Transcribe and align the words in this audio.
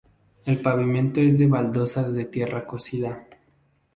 El 0.45 0.59
pavimento 0.63 1.19
es 1.21 1.37
de 1.37 1.45
baldosas 1.45 2.15
de 2.15 2.25
tierra 2.25 2.65
cocida. 2.65 3.27